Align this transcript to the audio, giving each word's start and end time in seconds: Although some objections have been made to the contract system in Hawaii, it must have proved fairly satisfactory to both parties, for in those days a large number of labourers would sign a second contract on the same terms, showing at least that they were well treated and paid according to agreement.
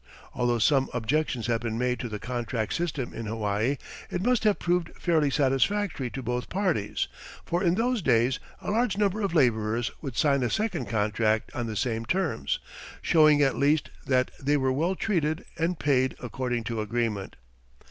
Although 0.33 0.57
some 0.57 0.89
objections 0.95 1.45
have 1.45 1.61
been 1.61 1.77
made 1.77 1.99
to 1.99 2.09
the 2.09 2.17
contract 2.17 2.73
system 2.73 3.13
in 3.13 3.27
Hawaii, 3.27 3.77
it 4.09 4.23
must 4.23 4.45
have 4.45 4.57
proved 4.57 4.89
fairly 4.99 5.29
satisfactory 5.29 6.09
to 6.09 6.23
both 6.23 6.49
parties, 6.49 7.07
for 7.45 7.63
in 7.63 7.75
those 7.75 8.01
days 8.01 8.39
a 8.61 8.71
large 8.71 8.97
number 8.97 9.21
of 9.21 9.35
labourers 9.35 9.91
would 10.01 10.17
sign 10.17 10.41
a 10.41 10.49
second 10.49 10.85
contract 10.87 11.51
on 11.53 11.67
the 11.67 11.75
same 11.75 12.07
terms, 12.07 12.57
showing 13.03 13.43
at 13.43 13.57
least 13.57 13.91
that 14.07 14.31
they 14.41 14.57
were 14.57 14.71
well 14.71 14.95
treated 14.95 15.45
and 15.55 15.77
paid 15.77 16.15
according 16.19 16.63
to 16.63 16.81
agreement. 16.81 17.35